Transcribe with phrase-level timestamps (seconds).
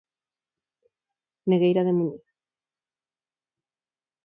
[1.49, 2.25] Negueira de Muñiz.